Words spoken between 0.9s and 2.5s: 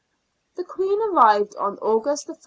arrived on August 14.